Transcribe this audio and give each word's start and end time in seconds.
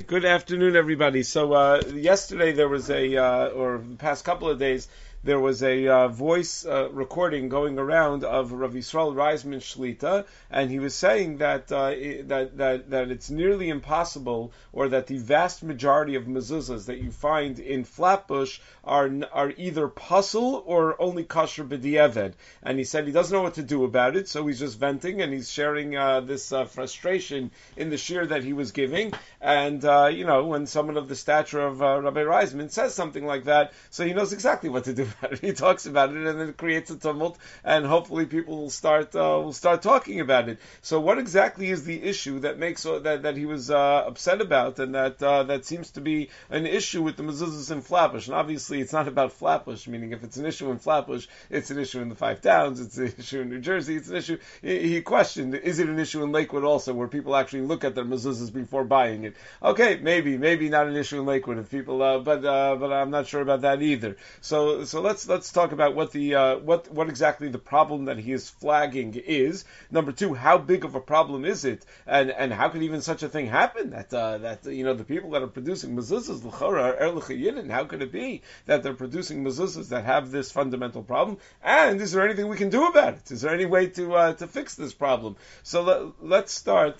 Good 0.00 0.24
afternoon, 0.24 0.74
everybody. 0.74 1.22
So 1.22 1.52
uh, 1.52 1.82
yesterday 1.94 2.50
there 2.50 2.68
was 2.68 2.90
a, 2.90 3.16
uh, 3.16 3.48
or 3.50 3.78
the 3.78 3.96
past 3.96 4.24
couple 4.24 4.48
of 4.48 4.58
days, 4.58 4.88
there 5.24 5.40
was 5.40 5.62
a 5.62 5.88
uh, 5.88 6.08
voice 6.08 6.66
uh, 6.66 6.90
recording 6.90 7.48
going 7.48 7.78
around 7.78 8.24
of 8.24 8.52
Rav 8.52 8.74
Yisrael 8.74 9.14
Reisman 9.14 9.56
Shlita, 9.56 10.26
and 10.50 10.70
he 10.70 10.78
was 10.78 10.94
saying 10.94 11.38
that, 11.38 11.72
uh, 11.72 11.90
that 12.24 12.58
that 12.58 12.90
that 12.90 13.10
it's 13.10 13.30
nearly 13.30 13.70
impossible, 13.70 14.52
or 14.74 14.88
that 14.90 15.06
the 15.06 15.16
vast 15.16 15.62
majority 15.62 16.14
of 16.16 16.24
mezuzahs 16.24 16.84
that 16.86 16.98
you 16.98 17.10
find 17.10 17.58
in 17.58 17.84
Flatbush 17.84 18.60
are 18.84 19.10
are 19.32 19.54
either 19.56 19.88
pasul 19.88 20.62
or 20.66 21.00
only 21.00 21.24
kosher 21.24 21.64
b'di'eved. 21.64 22.34
And 22.62 22.78
he 22.78 22.84
said 22.84 23.06
he 23.06 23.12
doesn't 23.12 23.34
know 23.34 23.42
what 23.42 23.54
to 23.54 23.62
do 23.62 23.84
about 23.84 24.16
it, 24.16 24.28
so 24.28 24.46
he's 24.46 24.58
just 24.58 24.78
venting 24.78 25.22
and 25.22 25.32
he's 25.32 25.50
sharing 25.50 25.96
uh, 25.96 26.20
this 26.20 26.52
uh, 26.52 26.66
frustration 26.66 27.50
in 27.78 27.88
the 27.88 27.96
shir 27.96 28.26
that 28.26 28.44
he 28.44 28.52
was 28.52 28.72
giving. 28.72 29.14
And 29.40 29.82
uh, 29.86 30.10
you 30.12 30.26
know, 30.26 30.44
when 30.44 30.66
someone 30.66 30.98
of 30.98 31.08
the 31.08 31.16
stature 31.16 31.62
of 31.62 31.80
Rabbi 31.80 32.24
Reisman 32.24 32.70
says 32.70 32.94
something 32.94 33.24
like 33.24 33.44
that, 33.44 33.72
so 33.88 34.04
he 34.04 34.12
knows 34.12 34.34
exactly 34.34 34.68
what 34.68 34.84
to 34.84 34.92
do 34.92 35.08
about 35.18 35.32
it. 35.32 35.40
He 35.44 35.52
talks 35.52 35.86
about 35.86 36.10
it, 36.10 36.16
and 36.16 36.40
then 36.40 36.48
it 36.48 36.56
creates 36.56 36.90
a 36.90 36.96
tumult, 36.96 37.38
and 37.64 37.84
hopefully 37.86 38.26
people 38.26 38.56
will 38.56 38.70
start 38.70 39.14
uh, 39.14 39.40
will 39.42 39.52
start 39.52 39.82
talking 39.82 40.20
about 40.20 40.48
it. 40.48 40.58
So, 40.82 41.00
what 41.00 41.18
exactly 41.18 41.70
is 41.70 41.84
the 41.84 42.02
issue 42.02 42.40
that 42.40 42.58
makes 42.58 42.84
uh, 42.86 42.98
that 43.00 43.22
that 43.22 43.36
he 43.36 43.46
was 43.46 43.70
uh, 43.70 44.04
upset 44.06 44.40
about, 44.40 44.78
and 44.78 44.94
that 44.94 45.22
uh, 45.22 45.44
that 45.44 45.64
seems 45.64 45.90
to 45.92 46.00
be 46.00 46.30
an 46.50 46.66
issue 46.66 47.02
with 47.02 47.16
the 47.16 47.22
mezuzahs 47.22 47.70
in 47.70 47.82
Flatbush? 47.82 48.26
And 48.26 48.36
obviously, 48.36 48.80
it's 48.80 48.92
not 48.92 49.08
about 49.08 49.32
Flatbush. 49.32 49.86
Meaning, 49.86 50.12
if 50.12 50.24
it's 50.24 50.36
an 50.36 50.46
issue 50.46 50.70
in 50.70 50.78
Flatbush, 50.78 51.26
it's 51.50 51.70
an 51.70 51.78
issue 51.78 52.00
in 52.00 52.08
the 52.08 52.14
Five 52.14 52.40
Towns. 52.40 52.80
It's 52.80 52.98
an 52.98 53.12
issue 53.18 53.40
in 53.42 53.50
New 53.50 53.60
Jersey. 53.60 53.96
It's 53.96 54.08
an 54.08 54.16
issue. 54.16 54.38
He 54.62 55.00
questioned: 55.02 55.54
Is 55.54 55.78
it 55.78 55.88
an 55.88 55.98
issue 55.98 56.22
in 56.22 56.32
Lakewood 56.32 56.64
also, 56.64 56.94
where 56.94 57.08
people 57.08 57.36
actually 57.36 57.62
look 57.62 57.84
at 57.84 57.94
their 57.94 58.04
mezuzahs 58.04 58.52
before 58.52 58.84
buying 58.84 59.24
it? 59.24 59.36
Okay, 59.62 59.98
maybe, 60.02 60.38
maybe 60.38 60.68
not 60.68 60.86
an 60.86 60.96
issue 60.96 61.20
in 61.20 61.26
Lakewood 61.26 61.58
if 61.58 61.70
people, 61.70 62.02
uh, 62.02 62.18
but 62.18 62.44
uh, 62.44 62.76
but 62.76 62.92
I'm 62.92 63.10
not 63.10 63.26
sure 63.26 63.40
about 63.40 63.62
that 63.62 63.82
either. 63.82 64.16
So 64.40 64.84
so 64.84 65.00
let's 65.04 65.28
let's 65.28 65.52
talk 65.52 65.72
about 65.72 65.94
what 65.94 66.12
the 66.12 66.34
uh, 66.34 66.58
what 66.58 66.90
what 66.90 67.08
exactly 67.08 67.48
the 67.48 67.58
problem 67.58 68.06
that 68.06 68.18
he 68.18 68.32
is 68.32 68.48
flagging 68.48 69.14
is. 69.14 69.64
Number 69.90 70.12
two, 70.12 70.32
how 70.32 70.56
big 70.56 70.84
of 70.84 70.94
a 70.94 71.00
problem 71.00 71.44
is 71.44 71.64
it, 71.64 71.84
and 72.06 72.30
and 72.30 72.52
how 72.52 72.70
could 72.70 72.82
even 72.82 73.02
such 73.02 73.22
a 73.22 73.28
thing 73.28 73.46
happen? 73.46 73.90
That 73.90 74.12
uh, 74.12 74.38
that 74.38 74.64
you 74.64 74.82
know 74.82 74.94
the 74.94 75.04
people 75.04 75.30
that 75.30 75.42
are 75.42 75.46
producing 75.58 75.94
mezuzahs 75.94 76.42
l'chora 76.42 76.98
erlich 76.98 77.70
How 77.70 77.84
could 77.84 78.02
it 78.02 78.12
be 78.12 78.42
that 78.64 78.82
they're 78.82 78.94
producing 78.94 79.44
mezuzahs 79.44 79.90
that 79.90 80.04
have 80.04 80.30
this 80.30 80.50
fundamental 80.50 81.02
problem? 81.02 81.36
And 81.62 82.00
is 82.00 82.12
there 82.12 82.24
anything 82.24 82.48
we 82.48 82.56
can 82.56 82.70
do 82.70 82.86
about 82.86 83.14
it? 83.14 83.30
Is 83.30 83.42
there 83.42 83.54
any 83.54 83.66
way 83.66 83.88
to 83.88 84.14
uh, 84.14 84.32
to 84.34 84.46
fix 84.46 84.74
this 84.74 84.94
problem? 84.94 85.36
So 85.62 85.82
let, 85.82 86.00
let's 86.22 86.52
start. 86.52 86.96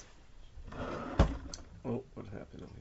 Oh, 1.86 2.02
what 2.14 2.26
happened? 2.26 2.73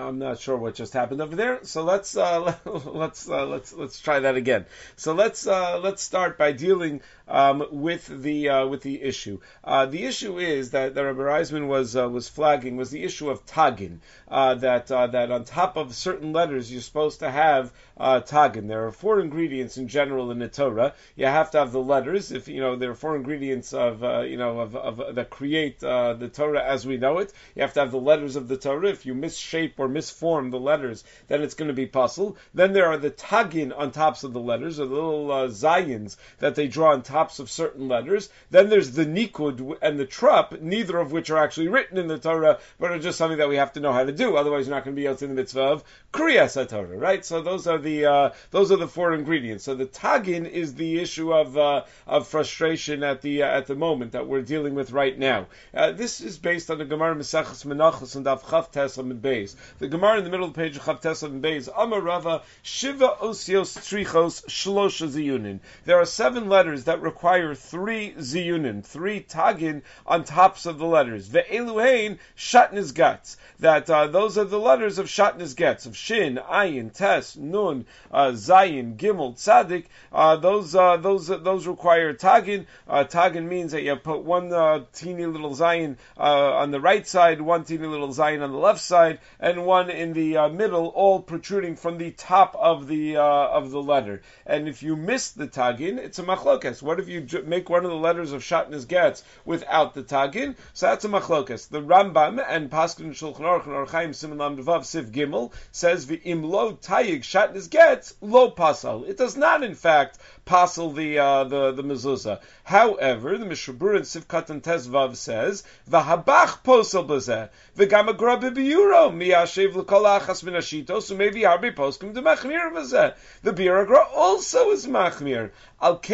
I'm 0.00 0.18
not 0.18 0.40
sure 0.40 0.56
what 0.56 0.74
just 0.74 0.92
happened 0.92 1.20
over 1.20 1.36
there. 1.36 1.60
So 1.64 1.84
let's 1.84 2.16
uh, 2.16 2.54
let's 2.84 3.28
uh, 3.28 3.46
let's 3.46 3.72
let's 3.72 4.00
try 4.00 4.20
that 4.20 4.36
again. 4.36 4.66
So 4.96 5.12
let's 5.12 5.46
uh, 5.46 5.78
let's 5.78 6.02
start 6.02 6.38
by 6.38 6.52
dealing 6.52 7.02
um, 7.28 7.64
with 7.70 8.06
the 8.06 8.48
uh, 8.48 8.66
with 8.66 8.82
the 8.82 9.02
issue. 9.02 9.40
Uh, 9.62 9.86
the 9.86 10.04
issue 10.04 10.38
is 10.38 10.70
that, 10.70 10.94
that 10.94 11.02
Rabbi 11.02 11.20
Reisman 11.20 11.68
was 11.68 11.96
uh, 11.96 12.08
was 12.08 12.28
flagging 12.28 12.76
was 12.76 12.90
the 12.90 13.04
issue 13.04 13.30
of 13.30 13.44
tagin. 13.46 13.98
that 14.28 14.86
that 14.88 15.30
on 15.30 15.44
top 15.44 15.76
of 15.76 15.94
certain 15.94 16.32
letters 16.32 16.72
you're 16.72 16.80
supposed 16.80 17.20
to 17.20 17.30
have 17.30 17.72
tagin. 17.98 18.68
There 18.68 18.86
are 18.86 18.92
four 18.92 19.20
ingredients 19.20 19.76
in 19.76 19.88
general 19.88 20.30
in 20.30 20.38
the 20.38 20.48
Torah. 20.48 20.94
You 21.16 21.26
have 21.26 21.50
to 21.52 21.58
have 21.58 21.72
the 21.72 21.80
letters. 21.80 22.32
If 22.32 22.48
you 22.48 22.60
know 22.60 22.76
there 22.76 22.90
are 22.90 22.94
four 22.94 23.16
ingredients 23.16 23.72
of 23.74 24.02
you 24.26 24.36
know 24.36 24.60
of, 24.60 24.76
of 24.76 25.14
that 25.14 25.30
create 25.30 25.80
the 25.80 26.30
Torah 26.32 26.64
as 26.64 26.86
we 26.86 26.96
know 26.96 27.18
it. 27.18 27.32
You 27.54 27.62
have 27.62 27.74
to 27.74 27.80
have 27.80 27.90
the 27.90 28.00
letters 28.00 28.36
of 28.36 28.48
the 28.48 28.56
Torah. 28.56 28.88
If 28.88 29.06
you 29.06 29.14
misshape 29.14 29.74
or 29.78 29.89
misform 29.92 30.50
the 30.50 30.58
letters, 30.58 31.04
then 31.28 31.42
it's 31.42 31.54
going 31.54 31.68
to 31.68 31.74
be 31.74 31.86
pasul. 31.86 32.36
Then 32.54 32.72
there 32.72 32.86
are 32.86 32.98
the 32.98 33.10
tagin 33.10 33.76
on 33.76 33.90
tops 33.90 34.24
of 34.24 34.32
the 34.32 34.40
letters, 34.40 34.80
or 34.80 34.86
the 34.86 34.94
little 34.94 35.32
uh, 35.32 35.48
zayins 35.48 36.16
that 36.38 36.54
they 36.54 36.68
draw 36.68 36.92
on 36.92 37.02
tops 37.02 37.38
of 37.38 37.50
certain 37.50 37.88
letters. 37.88 38.28
Then 38.50 38.68
there's 38.68 38.92
the 38.92 39.06
nikud 39.06 39.76
and 39.82 39.98
the 39.98 40.06
trup, 40.06 40.60
neither 40.60 40.98
of 40.98 41.12
which 41.12 41.30
are 41.30 41.38
actually 41.38 41.68
written 41.68 41.98
in 41.98 42.08
the 42.08 42.18
Torah, 42.18 42.58
but 42.78 42.90
are 42.90 42.98
just 42.98 43.18
something 43.18 43.38
that 43.38 43.48
we 43.48 43.56
have 43.56 43.72
to 43.74 43.80
know 43.80 43.92
how 43.92 44.04
to 44.04 44.12
do. 44.12 44.36
Otherwise, 44.36 44.66
you're 44.66 44.76
not 44.76 44.84
going 44.84 44.94
to 44.94 45.00
be 45.00 45.06
able 45.06 45.16
to 45.16 45.26
the 45.26 45.34
mitzvah 45.34 45.60
of 45.60 45.84
kriyas 46.12 46.68
Torah, 46.68 46.96
right? 46.96 47.24
So 47.24 47.42
those 47.42 47.66
are 47.66 47.78
the 47.78 48.06
uh, 48.06 48.30
those 48.50 48.72
are 48.72 48.76
the 48.76 48.88
four 48.88 49.14
ingredients. 49.14 49.64
So 49.64 49.74
the 49.74 49.86
tagin 49.86 50.48
is 50.48 50.74
the 50.74 50.98
issue 51.00 51.32
of 51.32 51.56
uh, 51.56 51.84
of 52.06 52.28
frustration 52.28 53.02
at 53.02 53.22
the 53.22 53.42
uh, 53.42 53.46
at 53.46 53.66
the 53.66 53.74
moment 53.74 54.12
that 54.12 54.26
we're 54.26 54.42
dealing 54.42 54.74
with 54.74 54.92
right 54.92 55.18
now. 55.18 55.46
Uh, 55.74 55.92
this 55.92 56.20
is 56.20 56.38
based 56.38 56.70
on 56.70 56.78
the 56.78 56.84
Gemara 56.84 57.14
Mesachas 57.14 57.64
Menachos 57.64 58.16
and 58.16 58.26
Daf 58.26 58.42
Chav 58.42 58.72
Tesam 58.72 59.10
and 59.10 59.22
Beis. 59.22 59.54
The 59.80 59.88
Gemara 59.88 60.18
in 60.18 60.24
the 60.24 60.30
middle 60.30 60.44
of 60.44 60.52
the 60.52 60.60
page 60.60 60.76
of 60.76 60.82
Chavtes 60.82 61.22
and 61.22 61.42
Beis, 61.42 61.66
Amar 61.74 62.02
Rava, 62.02 62.42
Shiva 62.60 63.16
Osios 63.22 63.78
Trichos 63.78 64.44
Shlosha 64.44 65.08
Ziyunin. 65.08 65.60
There 65.86 65.98
are 65.98 66.04
seven 66.04 66.50
letters 66.50 66.84
that 66.84 67.00
require 67.00 67.54
three 67.54 68.12
Ziyunin, 68.12 68.84
three 68.84 69.22
Tagin 69.22 69.80
on 70.04 70.24
tops 70.24 70.66
of 70.66 70.78
the 70.78 70.84
letters. 70.84 71.30
Ve'eluhain 71.30 72.18
Shatnez 72.36 72.92
Getz. 72.92 73.38
That 73.60 73.88
uh, 73.88 74.08
those 74.08 74.36
are 74.36 74.44
the 74.44 74.58
letters 74.58 74.98
of 74.98 75.06
Shatnez 75.06 75.56
Getz, 75.56 75.86
of 75.86 75.96
Shin, 75.96 76.36
Ayin, 76.36 76.92
Tes, 76.92 77.38
Nun, 77.38 77.86
uh, 78.12 78.32
Zayin, 78.32 78.96
Gimel, 78.96 79.34
Tzadik. 79.34 79.86
Uh, 80.12 80.36
those, 80.36 80.74
uh, 80.74 80.98
those, 80.98 81.30
uh, 81.30 81.38
those 81.38 81.66
require 81.66 82.12
Tagin. 82.12 82.66
Uh, 82.86 83.04
tagin 83.04 83.46
means 83.46 83.72
that 83.72 83.82
you 83.82 83.96
put 83.96 84.24
one 84.24 84.52
uh, 84.52 84.84
teeny 84.92 85.24
little 85.24 85.54
Zayin 85.54 85.96
on 86.18 86.70
the 86.70 86.80
right 86.80 87.08
side, 87.08 87.40
one 87.40 87.64
teeny 87.64 87.86
little 87.86 88.08
Zayin 88.08 88.44
on 88.44 88.52
the 88.52 88.58
left 88.58 88.80
side, 88.80 89.20
and 89.38 89.69
one 89.70 89.88
in 89.88 90.12
the 90.12 90.36
uh, 90.36 90.48
middle, 90.48 90.86
all 90.88 91.20
protruding 91.22 91.76
from 91.76 91.96
the 91.96 92.10
top 92.10 92.56
of 92.58 92.88
the 92.88 93.16
uh, 93.16 93.58
of 93.58 93.70
the 93.70 93.80
letter. 93.80 94.20
And 94.44 94.68
if 94.68 94.82
you 94.82 94.96
miss 94.96 95.30
the 95.30 95.46
tagin, 95.46 95.98
it's 95.98 96.18
a 96.18 96.24
machlokas. 96.24 96.82
What 96.82 96.98
if 96.98 97.08
you 97.08 97.20
j- 97.20 97.42
make 97.42 97.70
one 97.70 97.84
of 97.84 97.90
the 97.90 97.96
letters 98.08 98.32
of 98.32 98.42
Shatnez 98.42 98.88
Getz 98.88 99.22
without 99.44 99.94
the 99.94 100.02
tagin? 100.02 100.56
So 100.74 100.86
that's 100.86 101.04
a 101.04 101.08
machlokas. 101.08 101.68
The 101.68 101.80
Rambam 101.80 102.44
and 102.46 102.68
Paskin 102.68 103.10
Shulchan 103.10 103.46
Aruch 103.50 103.66
and 103.66 103.76
Orchaim 103.86 104.14
Simon 104.14 104.38
Devav 104.56 104.82
Siv 104.82 105.12
Gimel 105.12 105.52
says 105.70 106.06
the 106.08 106.18
imlo 106.18 106.76
tayig 106.82 107.20
Shatnez 107.20 107.70
Getz 107.70 108.14
lo 108.20 108.50
pasal. 108.50 109.08
It 109.08 109.16
does 109.16 109.36
not, 109.36 109.62
in 109.62 109.76
fact, 109.76 110.18
pasal 110.46 110.94
the 110.94 111.18
uh, 111.18 111.44
the 111.44 111.72
the 111.72 111.84
mezuzah. 111.84 112.40
However, 112.64 113.38
the 113.38 113.46
Mishabur 113.46 113.94
and 113.96 114.04
Sivkat 114.04 114.50
and 114.50 114.62
Tezvav 114.62 115.14
says 115.16 115.62
v'habach 115.88 116.62
posel 116.64 117.06
b'zeh 117.06 117.48
v'gam 117.76 118.08
b'yuro 118.16 119.12
miyashe 119.12 119.49
Min 119.56 120.60
so 121.00 121.14
maybe 121.14 121.40
harbi 121.40 121.74
poskim 121.74 122.14
de 122.14 122.22
machmir 122.22 122.72
v'zeh. 122.72 123.14
The 123.42 123.52
Biragra 123.52 124.06
also 124.14 124.70
is 124.70 124.86
machmir. 124.86 125.50
It 125.82 126.04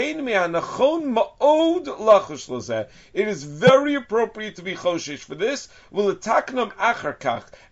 is 3.15 3.45
very 3.45 3.95
appropriate 3.97 4.57
to 4.57 4.63
be 4.63 4.75
choshish 4.75 5.19
for 5.19 5.35
this. 5.35 5.69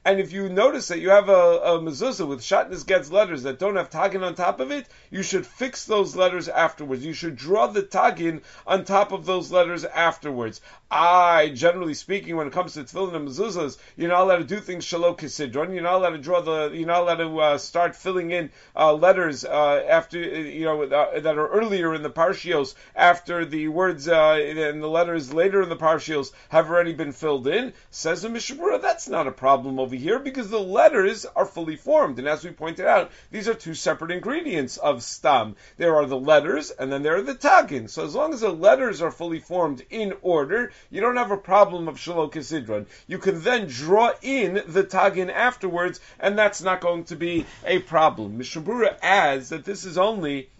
And 0.06 0.21
if 0.21 0.33
you 0.33 0.49
notice 0.49 0.88
that 0.88 0.99
you 0.99 1.10
have 1.10 1.28
a, 1.28 1.33
a 1.33 1.78
mezuzah 1.78 2.27
with 2.27 2.41
Shatnez 2.41 2.84
Getz 2.84 3.10
letters 3.10 3.44
that 3.44 3.60
don't 3.60 3.77
have 3.77 3.91
tagin 3.91 4.27
on 4.27 4.34
top 4.34 4.60
of 4.60 4.72
it, 4.72 4.87
you 5.10 5.22
should 5.22 5.47
fix 5.47 5.84
those 5.84 6.16
letters 6.16 6.49
afterwards. 6.49 7.04
You 7.04 7.12
should 7.12 7.37
draw 7.37 7.69
the 7.69 7.83
tagin 7.83 8.43
on 8.66 8.84
top 8.84 9.12
of 9.12 9.25
those 9.25 9.53
letters 9.53 9.84
afterwards. 9.84 10.60
I, 10.91 11.51
generally 11.54 11.95
speaking, 11.95 12.36
when 12.36 12.48
it 12.48 12.53
comes 12.53 12.74
to 12.74 12.84
tefillin 12.84 13.15
and 13.15 13.28
mezuzahs, 13.28 13.78
you're 13.97 14.10
not 14.10 14.22
allowed 14.22 14.39
to 14.39 14.45
do 14.45 14.60
things 14.60 14.84
shelo 14.84 15.16
kesidran. 15.16 15.72
You're 15.72 15.83
not 15.83 15.95
allowed 15.95 16.10
to 16.10 16.18
draw 16.18 16.41
the. 16.41 16.71
You're 16.74 16.86
not 16.86 17.03
allowed 17.03 17.16
to 17.16 17.41
uh, 17.41 17.59
start 17.59 17.97
filling 17.97 18.30
in 18.30 18.51
uh, 18.77 18.92
letters 18.92 19.45
uh, 19.45 19.84
after 19.89 20.18
you 20.18 20.65
know 20.65 20.83
uh, 20.83 21.21
that 21.21 21.39
are 21.39 21.48
earlier 21.48 21.84
in 21.92 22.04
the 22.04 22.10
parshios 22.10 22.75
after 22.95 23.45
the 23.45 23.66
words 23.66 24.07
uh, 24.07 24.34
and 24.41 24.81
the 24.81 24.86
letters 24.86 25.34
later 25.34 25.60
in 25.63 25.69
the 25.69 25.77
parshios 25.77 26.33
have 26.48 26.71
already 26.71 26.92
been 26.92 27.10
filled 27.10 27.48
in. 27.48 27.72
Says 27.91 28.22
the 28.22 28.28
Mishnah 28.28 28.57
Berurah, 28.57 28.81
that's 28.81 29.09
not 29.09 29.27
a 29.27 29.33
problem 29.33 29.81
over 29.81 29.97
here 29.97 30.21
because 30.21 30.48
the 30.48 30.60
letters 30.60 31.27
are 31.34 31.45
fully 31.45 31.77
formed, 31.77 32.19
and 32.19 32.28
as 32.28 32.45
we 32.45 32.51
pointed 32.51 32.86
out, 32.86 33.10
these 33.31 33.48
are 33.48 33.54
two 33.54 33.75
separate 33.75 34.13
ingredients 34.13 34.77
of 34.77 35.03
stam. 35.03 35.57
There 35.77 35.97
are 35.97 36.07
the 36.07 36.16
letters, 36.16 36.71
and 36.71 36.92
then 36.92 37.03
there 37.03 37.16
are 37.16 37.22
the 37.22 37.34
tagin. 37.34 37.91
So 37.91 38.04
as 38.04 38.15
long 38.15 38.33
as 38.33 38.41
the 38.41 38.53
letters 38.53 39.03
are 39.03 39.10
fully 39.10 39.41
formed 39.41 39.83
in 39.91 40.15
order, 40.22 40.72
you 40.91 41.01
don't 41.01 41.16
have 41.16 41.33
a 41.33 41.37
problem 41.37 41.89
of 41.89 41.97
shelo 41.97 42.30
kesidran. 42.30 42.87
You 43.07 43.19
can 43.19 43.42
then 43.42 43.66
draw 43.66 44.13
in 44.22 44.63
the 44.66 44.84
tagin 44.84 45.33
afterwards, 45.33 46.01
and 46.21 46.39
that's 46.39 46.63
not 46.63 46.80
going 46.80 47.04
to 47.04 47.16
be 47.16 47.47
a 47.65 47.80
problem. 47.80 48.39
Mishnah 48.39 48.63
Berurah 48.63 48.98
adds 49.03 49.48
that 49.48 49.65
this 49.65 49.84
is 49.84 49.98
only 49.98 50.51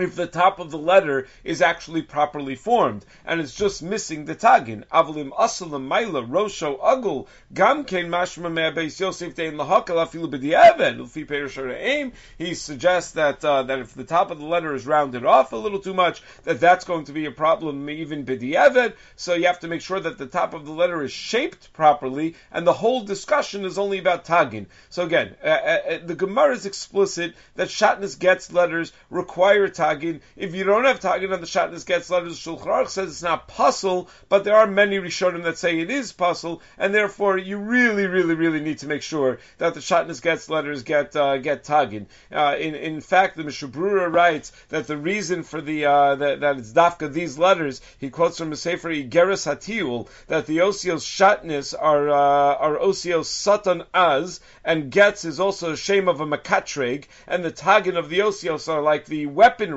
if 0.00 0.14
the 0.14 0.26
top 0.26 0.58
of 0.58 0.70
the 0.70 0.78
letter 0.78 1.26
is 1.44 1.60
actually 1.60 2.02
properly 2.02 2.54
formed 2.54 3.04
and 3.24 3.40
it's 3.40 3.54
just 3.54 3.82
missing 3.82 4.24
the 4.24 4.34
tagin. 4.34 4.84
Avlim 4.88 5.30
asalim 5.30 5.88
maila 5.88 6.26
rosho 6.26 6.78
agul 6.80 7.26
gamkein 7.52 8.08
mashma 8.08 8.52
me'abeis 8.52 9.00
yosef 9.00 9.34
dein 9.34 9.54
lahakal 9.54 9.98
afilu 10.04 10.30
b'di'eved 10.30 10.98
ufi 10.98 11.26
perisher 11.26 12.12
He 12.38 12.54
suggests 12.54 13.12
that 13.12 13.44
uh, 13.44 13.64
that 13.64 13.80
if 13.80 13.94
the 13.94 14.04
top 14.04 14.30
of 14.30 14.38
the 14.38 14.46
letter 14.46 14.74
is 14.74 14.86
rounded 14.86 15.24
off 15.24 15.52
a 15.52 15.56
little 15.56 15.80
too 15.80 15.94
much, 15.94 16.22
that 16.44 16.60
that's 16.60 16.84
going 16.84 17.04
to 17.06 17.12
be 17.12 17.26
a 17.26 17.30
problem 17.30 17.88
even 17.90 18.24
b'di'eved. 18.24 18.94
So 19.16 19.34
you 19.34 19.46
have 19.46 19.60
to 19.60 19.68
make 19.68 19.80
sure 19.80 20.00
that 20.00 20.18
the 20.18 20.26
top 20.26 20.54
of 20.54 20.64
the 20.64 20.72
letter 20.72 21.02
is 21.02 21.12
shaped 21.12 21.72
properly, 21.72 22.36
and 22.52 22.66
the 22.66 22.72
whole 22.72 23.02
discussion 23.02 23.64
is 23.64 23.78
only 23.78 23.98
about 23.98 24.24
tagin. 24.24 24.66
So 24.90 25.04
again, 25.04 25.36
uh, 25.42 25.48
uh, 25.48 25.50
uh 25.50 25.98
the 26.04 26.14
Gemara 26.14 26.54
is 26.54 26.66
explicit 26.66 27.34
that 27.56 27.68
Shatnez 27.68 28.18
Getz 28.18 28.52
letters 28.52 28.92
require 29.10 29.68
tagin 29.68 29.87
tagin. 29.88 30.20
If 30.36 30.54
you 30.54 30.64
don't 30.64 30.84
have 30.84 31.00
tagin 31.00 31.32
on 31.32 31.40
the 31.40 31.46
shatnez 31.46 31.86
getz 31.86 32.10
letters, 32.10 32.38
Shulchan 32.38 32.66
Aruch 32.66 32.88
says 32.88 33.10
it's 33.10 33.22
not 33.22 33.48
pasul, 33.48 34.08
but 34.28 34.44
there 34.44 34.56
are 34.56 34.66
many 34.66 34.98
Rishonim 34.98 35.44
that 35.44 35.58
say 35.58 35.78
it 35.78 35.90
is 35.90 36.12
pasul, 36.12 36.60
and 36.76 36.94
therefore 36.94 37.38
you 37.38 37.58
really, 37.58 38.06
really, 38.06 38.34
really 38.34 38.60
need 38.60 38.78
to 38.78 38.86
make 38.86 39.02
sure 39.02 39.38
that 39.58 39.74
the 39.74 39.80
shatnez 39.80 40.22
getz 40.22 40.48
letters 40.48 40.82
get 40.82 41.14
uh, 41.16 41.38
get 41.38 41.64
tagin. 41.64 42.06
Uh, 42.32 42.56
in 42.58 42.74
in 42.74 43.00
fact, 43.00 43.36
the 43.36 43.44
Mishnah 43.44 43.68
Berurah 43.68 44.12
writes 44.12 44.52
that 44.68 44.86
the 44.86 44.96
reason 44.96 45.42
for 45.42 45.60
the 45.60 45.86
uh, 45.86 46.14
that, 46.16 46.40
that 46.40 46.58
it's 46.58 46.72
dafka 46.72 47.12
these 47.12 47.38
letters, 47.38 47.80
he 47.98 48.10
quotes 48.10 48.38
from 48.38 48.50
the 48.50 48.56
Sefer 48.56 48.90
Igeres 48.90 49.46
Hatiul 49.46 50.08
that 50.26 50.46
the 50.46 50.58
osios 50.58 51.04
shatnez 51.04 51.74
are 51.78 52.08
uh, 52.08 52.54
are 52.56 52.76
osios 52.78 53.26
satan 53.26 53.84
az, 53.94 54.40
and 54.64 54.90
gets 54.90 55.24
is 55.24 55.40
also 55.40 55.72
a 55.72 55.76
shame 55.76 56.08
of 56.08 56.20
a 56.20 56.26
makatreg, 56.26 57.04
and 57.26 57.44
the 57.44 57.52
tagin 57.52 57.96
of 57.96 58.08
the 58.08 58.18
osios 58.18 58.68
are 58.68 58.82
like 58.82 59.06
the 59.06 59.26
weaponry 59.26 59.67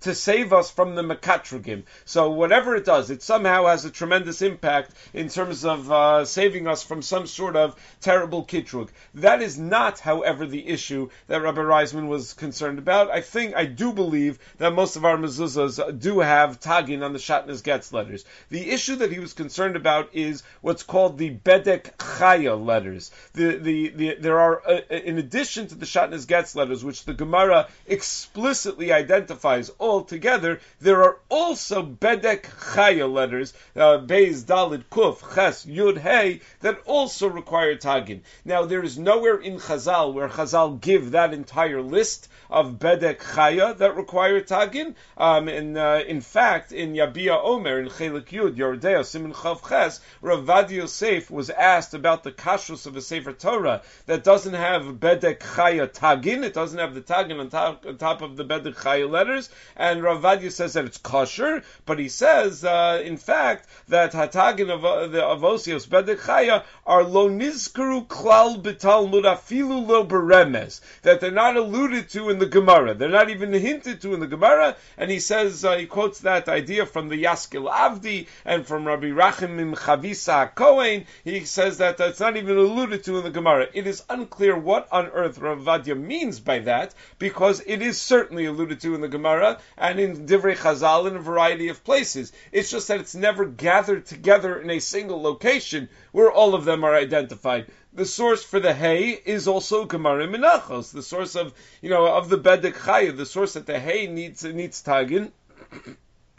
to 0.00 0.14
save 0.14 0.52
us 0.52 0.70
from 0.70 0.94
the 0.94 1.02
Mekatrugim. 1.02 1.84
So 2.04 2.30
whatever 2.30 2.74
it 2.76 2.84
does, 2.84 3.10
it 3.10 3.22
somehow 3.22 3.66
has 3.66 3.84
a 3.84 3.90
tremendous 3.90 4.42
impact 4.42 4.92
in 5.12 5.28
terms 5.28 5.64
of 5.64 5.90
uh, 5.90 6.24
saving 6.24 6.66
us 6.66 6.82
from 6.82 7.02
some 7.02 7.26
sort 7.26 7.56
of 7.56 7.76
terrible 8.00 8.44
Kitrug. 8.44 8.88
That 9.14 9.42
is 9.42 9.58
not, 9.58 10.00
however, 10.00 10.46
the 10.46 10.66
issue 10.66 11.10
that 11.26 11.42
Rabbi 11.42 11.60
Reisman 11.60 12.08
was 12.08 12.32
concerned 12.32 12.78
about. 12.78 13.10
I 13.10 13.20
think, 13.20 13.54
I 13.54 13.66
do 13.66 13.92
believe 13.92 14.38
that 14.58 14.74
most 14.74 14.96
of 14.96 15.04
our 15.04 15.16
mezuzahs 15.16 16.00
do 16.00 16.20
have 16.20 16.60
tagin 16.60 17.04
on 17.04 17.12
the 17.12 17.18
Shatnez 17.18 17.62
Getz 17.62 17.92
letters. 17.92 18.24
The 18.50 18.70
issue 18.70 18.96
that 18.96 19.12
he 19.12 19.18
was 19.18 19.32
concerned 19.32 19.76
about 19.76 20.10
is 20.12 20.42
what's 20.60 20.82
called 20.82 21.18
the 21.18 21.30
Bedek 21.30 21.96
Chaya 21.96 22.62
letters. 22.62 23.10
The, 23.34 23.58
the, 23.58 23.88
the, 23.88 24.16
there 24.20 24.40
are, 24.40 24.62
uh, 24.66 24.80
in 24.90 25.18
addition 25.18 25.66
to 25.68 25.74
the 25.74 25.86
Shatnez 25.86 26.26
Getz 26.26 26.54
letters, 26.54 26.84
which 26.84 27.04
the 27.04 27.14
Gemara 27.14 27.68
explicitly 27.86 28.92
identifies 28.92 29.33
identifies 29.34 29.70
all 29.78 30.04
together, 30.04 30.60
there 30.80 31.02
are 31.02 31.18
also 31.28 31.82
Bedek 31.82 32.42
Chaya 32.42 33.12
letters, 33.12 33.52
uh, 33.74 33.98
Beis, 33.98 34.44
Dalit, 34.44 34.84
Kuf, 34.90 35.34
Ches, 35.34 35.66
Yud, 35.66 35.98
Hey, 35.98 36.40
that 36.60 36.78
also 36.86 37.28
require 37.28 37.74
Tagin. 37.74 38.20
Now, 38.44 38.64
there 38.64 38.84
is 38.84 38.96
nowhere 38.96 39.40
in 39.40 39.58
Chazal 39.58 40.12
where 40.12 40.28
Chazal 40.28 40.80
give 40.80 41.12
that 41.12 41.34
entire 41.34 41.82
list 41.82 42.28
of 42.50 42.78
Bedek 42.78 43.18
Chaya 43.18 43.76
that 43.78 43.96
require 43.96 44.40
Tagin. 44.40 44.94
Um, 45.16 45.48
and 45.48 45.76
uh, 45.76 46.02
in 46.06 46.20
fact, 46.20 46.72
in 46.72 46.92
Yabia 46.92 47.36
Omer, 47.42 47.80
in 47.80 47.88
Chelik 47.88 48.28
Yud, 48.28 48.56
Yordeo, 48.56 49.04
Simon 49.04 49.32
Chav 49.32 49.68
Ches, 49.68 50.00
Rav 50.20 50.70
Yosef 50.70 51.30
was 51.30 51.50
asked 51.50 51.94
about 51.94 52.22
the 52.22 52.32
kashrus 52.32 52.86
of 52.86 52.96
a 52.96 53.00
Sefer 53.00 53.32
Torah 53.32 53.82
that 54.06 54.22
doesn't 54.22 54.54
have 54.54 54.82
Bedek 55.00 55.40
Chaya 55.40 55.88
Tagin, 55.88 56.44
it 56.44 56.54
doesn't 56.54 56.78
have 56.78 56.94
the 56.94 57.00
Tagin 57.00 57.40
on 57.40 57.48
top, 57.48 57.84
on 57.86 57.96
top 57.96 58.22
of 58.22 58.36
the 58.36 58.44
Bedek 58.44 58.76
Chaya 58.76 59.10
letter, 59.10 59.23
letters, 59.24 59.50
and 59.76 60.02
Rav 60.02 60.22
Ovadia 60.22 60.50
says 60.50 60.74
that 60.74 60.84
it's 60.84 60.98
kosher, 60.98 61.62
but 61.86 61.98
he 61.98 62.08
says, 62.08 62.64
uh, 62.64 63.02
in 63.04 63.16
fact, 63.16 63.68
that 63.88 64.12
Hatagin 64.12 64.70
of, 64.70 64.84
uh, 64.84 65.06
the, 65.08 65.24
of 65.24 65.40
Osios 65.40 65.86
Bedek 65.86 66.18
Chaya 66.18 66.62
are 66.86 67.02
lo 67.04 67.28
nizkaru 67.28 68.06
klal 68.06 68.62
b'talmud 68.62 69.24
afilu 69.24 69.86
lo 69.86 70.06
beremes, 70.06 70.80
that 71.02 71.20
they're 71.20 71.30
not 71.30 71.56
alluded 71.56 72.08
to 72.10 72.30
in 72.30 72.38
the 72.38 72.46
Gemara. 72.46 72.94
They're 72.94 73.08
not 73.08 73.30
even 73.30 73.52
hinted 73.52 74.00
to 74.02 74.14
in 74.14 74.20
the 74.20 74.26
Gemara, 74.26 74.76
and 74.96 75.10
he 75.10 75.20
says, 75.20 75.64
uh, 75.64 75.76
he 75.76 75.86
quotes 75.86 76.20
that 76.20 76.48
idea 76.48 76.86
from 76.86 77.08
the 77.08 77.22
Yaskil 77.24 77.70
Avdi 77.70 78.26
and 78.44 78.66
from 78.66 78.86
Rabbi 78.86 79.06
Rachim 79.06 79.74
Chavisa 79.74 80.54
Kohen. 80.54 81.06
He 81.24 81.44
says 81.44 81.78
that 81.78 82.00
it's 82.00 82.20
not 82.20 82.36
even 82.36 82.56
alluded 82.56 83.04
to 83.04 83.18
in 83.18 83.24
the 83.24 83.30
Gemara. 83.30 83.68
It 83.72 83.86
is 83.86 84.02
unclear 84.08 84.56
what 84.56 84.88
on 84.92 85.06
earth 85.08 85.38
Rav 85.38 85.58
Ovadia 85.58 85.98
means 85.98 86.40
by 86.40 86.60
that, 86.60 86.94
because 87.18 87.60
it 87.66 87.82
is 87.82 88.00
certainly 88.00 88.44
alluded 88.46 88.80
to 88.80 88.94
in 88.94 89.00
the 89.00 89.08
Gemara 89.14 89.60
and 89.78 90.00
in 90.00 90.26
Divrei 90.26 90.56
Chazal 90.56 91.08
in 91.08 91.16
a 91.16 91.20
variety 91.20 91.68
of 91.68 91.84
places. 91.84 92.32
It's 92.52 92.70
just 92.70 92.88
that 92.88 93.00
it's 93.00 93.14
never 93.14 93.46
gathered 93.46 94.06
together 94.06 94.60
in 94.60 94.70
a 94.70 94.80
single 94.80 95.22
location 95.22 95.88
where 96.12 96.30
all 96.30 96.54
of 96.54 96.64
them 96.64 96.84
are 96.84 96.94
identified. 96.94 97.66
The 97.92 98.04
source 98.04 98.42
for 98.42 98.60
the 98.60 98.74
hay 98.74 99.10
is 99.10 99.46
also 99.46 99.84
Gemara 99.84 100.26
Menachos, 100.26 100.92
the 100.92 101.02
source 101.02 101.36
of 101.36 101.54
you 101.80 101.90
know 101.90 102.06
of 102.06 102.28
the 102.28 102.38
Bedek 102.38 102.74
Chaya, 102.74 103.16
the 103.16 103.26
source 103.26 103.54
that 103.54 103.66
the 103.66 103.78
hay 103.78 104.08
needs 104.08 104.44
needs 104.44 104.82
tagin. 104.82 105.32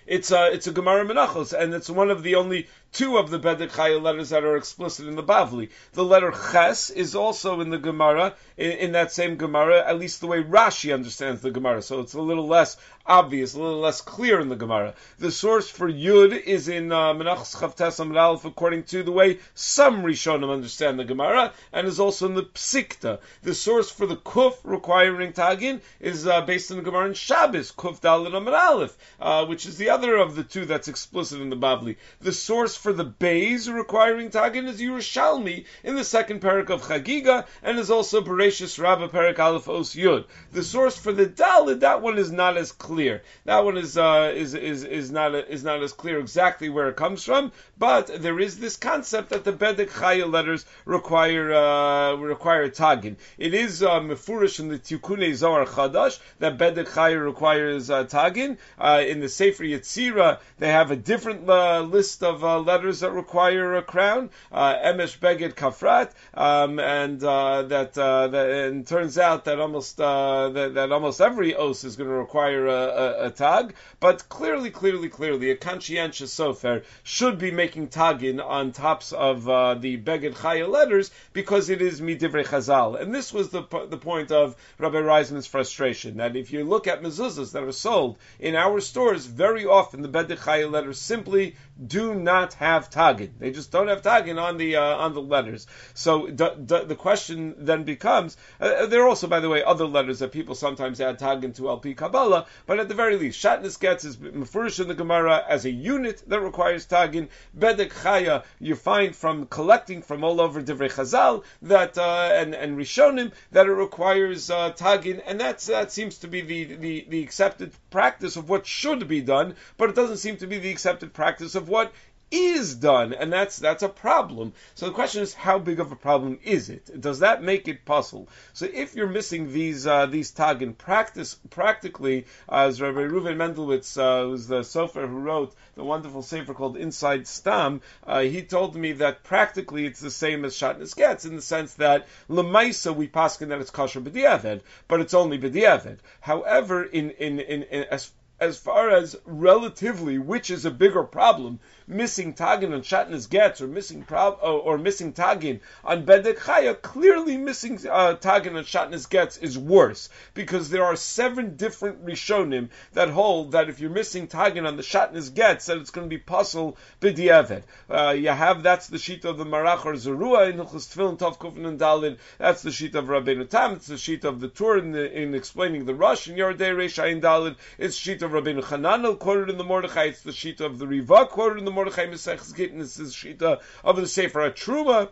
It's 0.06 0.32
a 0.32 0.52
it's 0.52 0.68
a 0.68 0.72
Gemara 0.72 1.06
Menachos, 1.06 1.58
and 1.58 1.74
it's 1.74 1.90
one 1.90 2.12
of 2.12 2.24
the 2.24 2.36
only 2.36 2.68
two 2.94 3.18
of 3.18 3.30
the 3.30 3.40
Bedek 3.40 3.72
Chaya 3.72 4.02
letters 4.02 4.30
that 4.30 4.44
are 4.44 4.56
explicit 4.56 5.08
in 5.08 5.16
the 5.16 5.24
Bavli. 5.24 5.70
The 5.94 6.06
letter 6.06 6.32
Ches 6.32 6.92
is 6.92 7.16
also 7.16 7.60
in 7.60 7.70
the 7.70 7.78
Gemara, 7.80 8.36
in, 8.56 8.72
in, 8.72 8.92
that 8.94 9.12
same 9.12 9.36
Gemara, 9.36 9.84
at 9.86 10.00
least 10.00 10.22
the 10.22 10.28
way 10.28 10.44
Rashi 10.44 10.94
understands 10.94 11.42
the 11.42 11.52
Gemara. 11.52 11.82
So 11.82 12.00
it's 12.00 12.14
a 12.14 12.22
little 12.22 12.48
less 12.48 12.78
obvious, 13.06 13.54
a 13.54 13.60
little 13.60 13.80
less 13.80 14.00
clear 14.02 14.40
in 14.40 14.50
the 14.50 14.56
Gemara. 14.56 14.94
The 15.20 15.32
source 15.32 15.70
for 15.70 15.92
Yud 15.92 16.40
is 16.40 16.68
in 16.68 16.92
uh, 16.92 17.14
Menachos 17.14 17.56
Chavtes 17.56 18.00
Amud 18.00 18.46
according 18.46 18.84
to 18.84 19.04
the 19.04 19.12
way 19.12 19.40
some 19.56 20.04
Rishonim 20.04 20.52
understand 20.52 21.00
the 21.00 21.04
Gemara, 21.04 21.52
and 21.74 21.88
is 21.88 22.00
also 22.00 22.28
in 22.28 22.36
the 22.36 22.44
Psikta. 22.44 23.20
The 23.42 23.56
source 23.56 23.90
for 23.90 24.06
the 24.06 24.16
Kuf 24.16 24.56
requiring 24.64 25.34
Tagin 25.34 25.82
is 26.00 26.28
uh, 26.28 26.42
based 26.42 26.72
in 26.72 26.78
the 26.78 26.84
Gemara 26.84 27.08
in 27.08 27.14
Shabbos, 27.14 27.72
Kuf 27.72 28.00
Dalit 28.00 28.32
Amud 28.32 28.58
Aleph, 28.58 28.98
uh, 29.20 29.46
which 29.46 29.66
is 29.66 29.78
the 29.78 29.90
other 29.90 30.16
of 30.16 30.36
the 30.36 30.44
two 30.44 30.66
that's 30.66 30.88
explicit 30.88 31.42
in 31.42 31.50
the 31.50 31.58
Bavli. 31.58 31.98
The 32.22 32.32
source 32.32 32.78
for 32.84 32.92
the 32.92 33.06
Bays 33.06 33.70
requiring 33.70 34.30
Tagin 34.30 34.68
is 34.68 34.82
Yerushalmi 34.82 35.64
in 35.86 35.96
the 35.96 36.04
second 36.04 36.42
parak 36.42 36.70
of 36.70 36.82
Chagiga, 36.82 37.48
and 37.64 37.80
is 37.80 37.90
also 37.90 38.22
Bereshis 38.22 38.78
Rabbah 38.78 39.08
parak 39.08 39.40
Aleph 39.40 39.70
Os 39.70 39.96
Yud. 39.96 40.26
The 40.52 40.64
source 40.64 40.98
for 40.98 41.14
the 41.14 41.26
Dalid, 41.26 41.80
that 41.80 42.02
one 42.02 42.18
is 42.18 42.30
not 42.30 42.58
as 42.58 42.74
clear. 42.74 43.24
That 43.46 43.64
one 43.64 43.78
is 43.78 43.98
uh, 43.98 44.34
is 44.36 44.54
is 44.54 44.84
is 44.84 45.12
not 45.12 45.34
is 45.34 45.64
not 45.64 45.82
as 45.82 45.94
clear 45.94 46.20
exactly 46.20 46.68
where 46.68 46.90
it 46.90 46.98
comes 46.98 47.24
from, 47.24 47.54
but 47.78 48.22
there 48.22 48.38
is 48.38 48.60
this 48.60 48.76
concept 48.76 49.30
that 49.30 49.46
the 49.46 49.54
Bedek 49.54 49.90
Chaya 49.90 50.30
letters 50.30 50.66
require 50.84 51.54
uh, 51.54 52.16
require 52.16 52.68
Tagin. 52.70 53.16
It 53.38 53.54
is 53.54 53.82
uh, 53.82 54.02
mefurish 54.02 54.60
in 54.60 54.68
the 54.68 54.78
Tikkun 54.78 55.34
Zohar 55.36 55.66
Chadash 55.66 56.20
that 56.40 56.58
Bedek 56.58 56.90
Chaya 56.90 57.24
requires 57.24 57.90
uh, 57.90 58.04
Tagin. 58.04 58.58
Uh, 58.78 59.02
in 59.08 59.22
the 59.22 59.30
Sefer 59.30 59.64
Yetzira, 59.64 60.40
they 60.60 60.68
have 60.68 60.92
a 60.92 60.98
different 60.98 61.48
uh, 61.48 61.80
list 61.80 62.24
of 62.24 62.44
uh, 62.44 62.73
letters 62.74 63.02
that 63.02 63.12
require 63.12 63.76
a 63.76 63.84
crown, 63.84 64.32
uh, 64.52 64.74
Emesh 64.74 65.20
Beged 65.20 65.54
Kafrat, 65.54 66.10
um, 66.34 66.80
and 66.80 67.24
uh, 67.24 67.62
that, 67.62 67.96
uh, 67.96 68.28
that 68.28 68.50
and 68.50 68.88
turns 68.88 69.20
out 69.20 69.46
that 69.46 69.60
almost 69.60 69.98
that, 69.98 70.72
that, 70.74 70.92
almost 70.92 71.22
every 71.22 71.56
os 71.56 71.84
is 71.84 71.96
going 71.96 72.10
to 72.10 72.16
require 72.16 72.66
a, 72.66 72.72
a, 72.72 73.26
a, 73.28 73.30
tag, 73.30 73.76
but 74.00 74.28
clearly, 74.28 74.72
clearly, 74.72 75.08
clearly, 75.08 75.52
a 75.52 75.56
conscientious 75.56 76.34
sofer 76.34 76.84
should 77.04 77.38
be 77.38 77.52
making 77.52 77.90
tagin 77.90 78.44
on 78.44 78.72
tops 78.72 79.12
of 79.12 79.46
the 79.46 79.98
Beged 79.98 80.34
Chaya 80.34 80.68
letters 80.68 81.12
because 81.32 81.70
it 81.70 81.80
is 81.80 82.02
midivrei 82.02 82.44
Chazal, 82.44 83.00
and 83.00 83.14
this 83.14 83.32
was 83.32 83.50
the 83.50 83.62
the 83.90 83.98
point 83.98 84.32
of 84.32 84.56
Rabbi 84.80 84.98
Reisman's 84.98 85.46
frustration 85.46 86.18
that 86.18 86.36
if 86.36 86.52
you 86.52 86.64
look 86.64 86.88
at 86.88 87.04
mezuzahs 87.04 87.52
that 87.52 87.64
are 87.64 87.72
sold 87.72 88.18
in 88.40 88.56
our 88.56 88.80
stores, 88.80 89.28
very 89.28 89.66
often 89.66 90.02
the 90.02 90.10
Beged 90.10 90.40
Chaya 90.40 90.72
letters 90.72 91.00
simply 91.00 91.56
do 91.88 92.14
not 92.14 92.54
have 92.56 92.90
tagin. 92.90 93.32
They 93.40 93.52
just 93.52 93.72
don't 93.72 93.88
have 93.88 94.02
tagin 94.02 94.42
on 94.42 94.58
the 94.58 94.76
uh, 94.76 94.82
on 94.98 95.14
the 95.14 95.22
letters. 95.22 95.66
So 95.94 96.28
d- 96.28 96.50
d- 96.66 96.84
the 96.86 96.96
question 96.96 97.56
then 97.58 97.84
becomes: 97.84 98.38
uh, 98.62 98.66
uh, 98.66 98.86
there 98.86 99.02
are 99.04 99.08
also, 99.08 99.28
by 99.28 99.40
the 99.40 99.50
way, 99.50 99.64
other 99.64 99.86
letters 99.86 100.20
that 100.20 100.32
people 100.32 100.56
sometimes 100.56 101.02
add 101.02 101.20
tagin 101.20 101.56
to 101.56 101.70
LP 101.70 101.96
Kabbalah, 101.96 102.46
but 102.68 102.80
at 102.80 102.90
the 102.90 102.94
very 102.94 103.18
least, 103.18 103.44
Shatnez 103.44 103.80
Getz 103.80 104.06
is 104.06 104.18
mafurish 104.18 104.80
in 104.80 104.88
the 104.88 104.94
Gemara 104.94 105.44
as 105.48 105.66
a 105.66 105.72
unit 105.72 106.24
that 106.28 106.42
requires 106.42 106.86
tagin. 106.86 107.30
Bedek 107.58 107.92
Chaya 107.92 108.44
you 108.60 108.76
find 108.76 109.16
from 109.16 109.48
collecting 109.48 110.04
from 110.04 110.24
all 110.24 110.42
over 110.42 110.62
Divrei 110.62 110.92
Chazal 110.92 111.44
that 111.64 111.98
uh, 111.98 112.30
and 112.34 112.54
and 112.54 112.78
Rishonim 112.78 113.32
that 113.52 113.66
it 113.66 113.74
requires 113.74 114.52
uh, 114.52 114.74
tagin, 114.74 115.22
and 115.26 115.40
that's 115.40 115.66
that 115.68 115.92
seems 115.92 116.20
to 116.20 116.28
be 116.28 116.42
the, 116.42 116.76
the 116.76 117.06
the 117.10 117.24
accepted 117.24 117.72
practice 117.90 118.36
of 118.36 118.48
what 118.48 118.68
should 118.68 119.08
be 119.08 119.22
done, 119.22 119.56
but 119.78 119.90
it 119.90 119.96
doesn't 119.96 120.18
seem 120.18 120.38
to 120.38 120.48
be 120.48 120.60
the 120.60 120.72
accepted 120.72 121.14
practice 121.14 121.56
of 121.56 121.63
what 121.68 121.92
is 122.34 122.74
done, 122.74 123.14
and 123.14 123.32
that's 123.32 123.58
that's 123.58 123.84
a 123.84 123.90
problem. 123.90 124.54
So 124.74 124.88
the 124.88 124.92
question 124.92 125.22
is, 125.22 125.36
how 125.36 125.60
big 125.60 125.80
of 125.80 125.92
a 125.92 125.96
problem 125.96 126.40
is 126.44 126.70
it? 126.70 127.00
Does 127.00 127.20
that 127.20 127.44
make 127.44 127.68
it 127.68 127.86
possible? 127.86 128.28
So 128.54 128.66
if 128.66 128.96
you're 128.96 129.08
missing 129.08 129.54
these 129.54 129.86
uh, 129.86 130.08
these 130.08 130.32
tag 130.32 130.64
in 130.64 130.74
practice, 130.74 131.36
practically, 131.52 132.26
as 132.50 132.82
Rabbi 132.82 133.02
Reuven 133.02 133.38
Mendelowitz, 133.38 133.98
uh, 134.00 134.24
who's 134.26 134.48
the 134.48 134.62
sofer 134.62 135.08
who 135.08 135.20
wrote 135.20 135.54
the 135.76 135.84
wonderful 135.84 136.24
sefer 136.24 136.56
called 136.56 136.76
Inside 136.76 137.28
Stam, 137.28 137.82
uh, 138.08 138.22
he 138.22 138.42
told 138.42 138.76
me 138.76 138.94
that 138.94 139.24
practically 139.24 139.86
it's 139.86 140.00
the 140.00 140.10
same 140.10 140.44
as 140.44 140.56
Shatnez 140.56 140.96
Getz 140.96 141.26
in 141.26 141.36
the 141.36 141.42
sense 141.42 141.76
that 141.76 142.08
lemaisa 142.30 142.96
we 142.96 143.08
paskin 143.08 143.50
that 143.50 143.62
it's 143.62 143.70
kosher 143.70 144.02
b'diavad, 144.02 144.62
but 144.88 145.02
it's 145.02 145.14
only 145.14 145.38
b'diavad. 145.38 146.00
However, 146.20 146.84
in 146.84 147.12
in, 147.12 147.40
in, 147.40 147.62
in 147.62 147.84
as 147.84 148.12
as 148.44 148.58
far 148.58 148.90
as 148.90 149.16
relatively, 149.26 150.18
which 150.18 150.50
is 150.50 150.66
a 150.66 150.72
bigger 150.72 151.04
problem, 151.04 151.62
missing 151.88 152.34
tagin 152.34 152.74
on 152.74 152.82
shatnez 152.82 153.30
getz 153.30 153.62
or 153.62 153.68
missing 153.68 154.06
or, 154.12 154.38
or, 154.42 154.78
missing 154.78 155.14
tagin 155.14 155.60
on 155.84 156.06
bedek 156.06 156.38
chaya, 156.38 156.80
clearly 156.82 157.38
missing 157.38 157.80
uh, 157.90 158.16
tagin 158.16 158.56
on 158.56 158.64
shatnez 158.64 159.10
getz 159.10 159.38
is 159.38 159.58
worse 159.58 160.10
because 160.34 160.70
there 160.70 160.84
are 160.84 160.96
seven 160.96 161.56
different 161.56 162.06
rishonim 162.06 162.70
that 162.94 163.10
hold 163.10 163.52
that 163.52 163.70
if 163.70 163.80
you're 163.80 163.90
missing 163.90 164.28
tagin 164.28 164.68
on 164.68 164.78
the 164.78 164.84
shatnez 164.84 165.34
getz, 165.34 165.66
that 165.68 165.78
it's 165.78 165.92
going 165.92 166.10
to 166.10 166.16
be 166.16 166.22
pasul 166.22 166.76
b'diavad. 167.02 167.64
Uh, 167.90 168.12
you 168.12 168.30
have 168.30 168.64
that's 168.64 168.88
the 168.88 168.98
sheet 168.98 169.26
of 169.26 169.38
the 169.38 169.46
marach 169.46 169.86
or 169.86 169.94
zerua 169.94 170.50
in 170.50 170.58
Hilchos 170.58 170.88
Tefillin 170.88 171.18
Tov 171.18 171.66
and 171.66 171.80
Dalin. 171.80 172.18
That's 172.38 172.62
the 172.62 172.72
sheet 172.72 172.96
of 172.96 173.06
Rabbeinu 173.06 173.50
Tam. 173.50 173.74
It's 173.74 173.88
the 173.88 173.98
sheet 173.98 174.24
of 174.24 174.40
the 174.40 174.48
Tur 174.48 174.78
in, 174.78 174.92
the, 174.92 175.12
in 175.12 175.36
explaining 175.36 175.86
the 175.86 175.96
rush 175.96 176.28
in 176.28 176.36
Yordei 176.36 176.74
Reish 176.74 177.02
Ayin 177.02 177.22
Dalin. 177.22 177.56
It's 177.78 177.96
the 177.96 178.02
sheet 178.02 178.22
of 178.22 178.32
Rabbeinu 178.32 178.64
Chananel 178.64 179.20
quoted 179.20 179.50
in 179.50 179.58
the 179.58 179.64
Mordechai. 179.64 180.06
It's 180.06 180.22
the 180.22 180.32
sheet 180.32 180.62
of 180.62 180.80
the 180.80 180.88
Riva 180.88 181.26
quoted 181.26 181.60
in 181.60 181.66
the 181.66 181.72
Mordechai 181.74 182.06
Mesech 182.06 182.56
Gittin. 182.56 182.80
This 182.80 183.00
is 183.00 183.14
Shita 183.14 183.62
of 183.84 183.96
the 183.96 184.08
Sefer 184.08 184.50
Truma. 184.52 185.10